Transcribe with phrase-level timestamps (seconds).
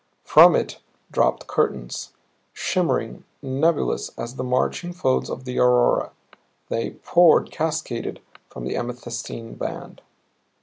[0.23, 0.79] From it
[1.11, 2.11] dropped curtains,
[2.53, 6.09] shimmering, nebulous as the marching folds of the aurora;
[6.69, 8.19] they poured, cascaded,
[8.49, 10.01] from the amethystine band.